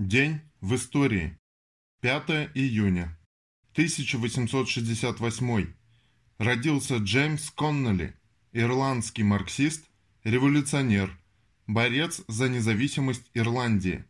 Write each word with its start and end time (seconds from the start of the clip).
День 0.00 0.40
в 0.62 0.76
истории. 0.76 1.36
5 2.00 2.52
июня. 2.54 3.18
1868. 3.72 5.74
Родился 6.38 6.96
Джеймс 6.96 7.50
Конноли, 7.50 8.16
ирландский 8.52 9.24
марксист, 9.24 9.84
революционер, 10.24 11.14
борец 11.66 12.22
за 12.28 12.48
независимость 12.48 13.30
Ирландии. 13.34 14.06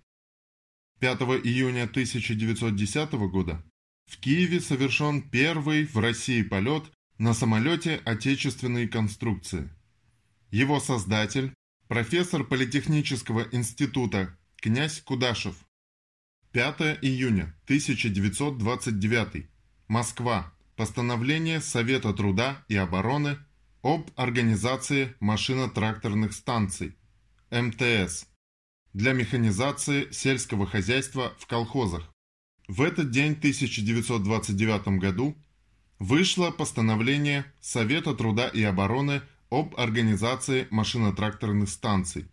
5 1.01 1.23
июня 1.43 1.83
1910 1.83 3.13
года 3.29 3.61
в 4.07 4.19
Киеве 4.19 4.61
совершен 4.61 5.29
первый 5.29 5.87
в 5.87 5.99
России 5.99 6.43
полет 6.43 6.85
на 7.19 7.35
самолете 7.35 8.01
отечественной 8.05 8.87
конструкции. 8.87 9.69
Его 10.53 10.79
создатель, 10.79 11.53
профессор 11.89 12.45
Политехнического 12.45 13.49
института 13.51 14.39
князь 14.55 15.01
Кудашев. 15.01 15.57
5 16.53 16.99
июня 17.03 17.55
1929. 17.67 19.47
Москва. 19.87 20.53
Постановление 20.75 21.61
Совета 21.61 22.13
труда 22.13 22.65
и 22.67 22.75
обороны 22.75 23.39
об 23.83 24.11
организации 24.17 25.15
машино-тракторных 25.21 26.33
станций 26.33 26.97
МТС 27.53 28.27
для 28.95 29.13
механизации 29.13 30.11
сельского 30.11 30.67
хозяйства 30.67 31.37
в 31.39 31.47
колхозах. 31.47 32.13
В 32.67 32.83
этот 32.83 33.11
день 33.11 33.35
1929 33.35 34.99
году 34.99 35.37
вышло 36.01 36.51
постановление 36.51 37.45
Совета 37.61 38.13
труда 38.13 38.49
и 38.49 38.65
обороны 38.65 39.23
об 39.51 39.79
организации 39.79 40.67
машино-тракторных 40.71 41.69
станций. 41.69 42.27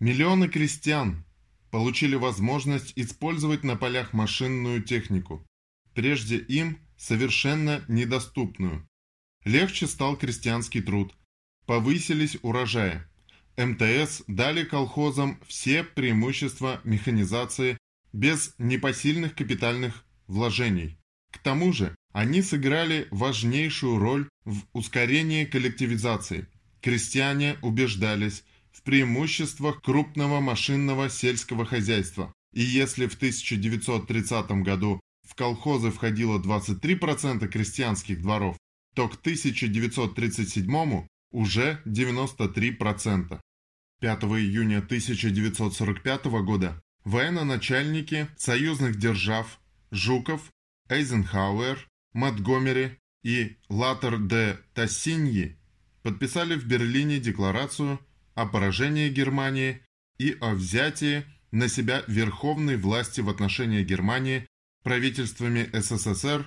Миллионы 0.00 0.48
крестьян 0.48 1.25
получили 1.70 2.14
возможность 2.14 2.92
использовать 2.96 3.64
на 3.64 3.76
полях 3.76 4.12
машинную 4.12 4.82
технику, 4.82 5.46
прежде 5.94 6.38
им 6.38 6.78
совершенно 6.96 7.84
недоступную. 7.88 8.88
Легче 9.44 9.86
стал 9.86 10.16
крестьянский 10.16 10.82
труд, 10.82 11.14
повысились 11.66 12.38
урожаи. 12.42 13.02
МТС 13.56 14.22
дали 14.26 14.64
колхозам 14.64 15.40
все 15.46 15.82
преимущества 15.82 16.80
механизации 16.84 17.78
без 18.12 18.54
непосильных 18.58 19.34
капитальных 19.34 20.04
вложений. 20.26 20.98
К 21.32 21.38
тому 21.38 21.72
же 21.72 21.94
они 22.12 22.42
сыграли 22.42 23.08
важнейшую 23.10 23.98
роль 23.98 24.28
в 24.44 24.62
ускорении 24.72 25.44
коллективизации. 25.44 26.48
Крестьяне 26.80 27.56
убеждались, 27.62 28.44
преимуществах 28.86 29.82
крупного 29.82 30.40
машинного 30.40 31.10
сельского 31.10 31.66
хозяйства. 31.66 32.32
И 32.54 32.62
если 32.62 33.06
в 33.06 33.14
1930 33.16 34.62
году 34.62 35.00
в 35.28 35.34
колхозы 35.34 35.90
входило 35.90 36.38
23% 36.38 37.48
крестьянских 37.48 38.22
дворов, 38.22 38.56
то 38.94 39.08
к 39.08 39.16
1937 39.16 41.06
уже 41.32 41.82
93%. 41.84 43.40
5 44.00 44.22
июня 44.22 44.78
1945 44.78 46.24
года 46.44 46.80
военно-начальники 47.04 48.28
союзных 48.36 48.96
держав 48.96 49.58
Жуков, 49.90 50.52
Эйзенхауэр, 50.88 51.88
Монтгомери 52.12 52.98
и 53.24 53.56
Латер 53.68 54.18
де 54.18 54.58
Тассиньи 54.74 55.56
подписали 56.02 56.54
в 56.54 56.66
Берлине 56.66 57.18
декларацию 57.18 57.98
о 58.36 58.46
поражении 58.46 59.08
Германии 59.08 59.82
и 60.18 60.36
о 60.40 60.54
взятии 60.54 61.24
на 61.50 61.68
себя 61.68 62.04
верховной 62.06 62.76
власти 62.76 63.20
в 63.20 63.28
отношении 63.28 63.82
Германии 63.82 64.46
правительствами 64.84 65.68
СССР, 65.72 66.46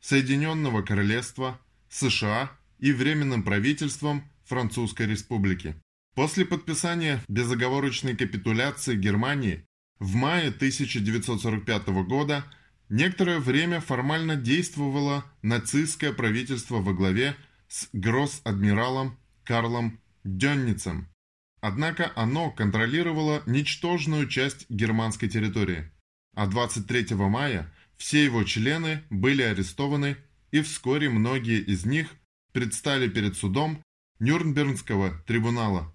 Соединенного 0.00 0.82
Королевства, 0.82 1.60
США 1.90 2.50
и 2.78 2.92
Временным 2.92 3.42
правительством 3.42 4.30
Французской 4.44 5.06
Республики. 5.06 5.74
После 6.14 6.44
подписания 6.44 7.20
безоговорочной 7.28 8.16
капитуляции 8.16 8.94
Германии 8.94 9.66
в 9.98 10.14
мае 10.14 10.48
1945 10.48 11.88
года 12.06 12.44
некоторое 12.88 13.40
время 13.40 13.80
формально 13.80 14.36
действовало 14.36 15.24
нацистское 15.42 16.12
правительство 16.12 16.76
во 16.76 16.92
главе 16.92 17.34
с 17.68 17.88
гросс-адмиралом 17.92 19.18
Карлом 19.42 19.98
Дённицем, 20.22 21.08
Однако 21.66 22.12
оно 22.14 22.50
контролировало 22.50 23.42
ничтожную 23.46 24.28
часть 24.28 24.68
германской 24.68 25.30
территории, 25.30 25.90
а 26.34 26.46
23 26.46 27.14
мая 27.14 27.72
все 27.96 28.22
его 28.22 28.44
члены 28.44 29.02
были 29.08 29.40
арестованы 29.40 30.18
и 30.50 30.60
вскоре 30.60 31.08
многие 31.08 31.60
из 31.60 31.86
них 31.86 32.08
предстали 32.52 33.08
перед 33.08 33.38
судом 33.38 33.82
Нюрнбергского 34.20 35.22
трибунала. 35.26 35.90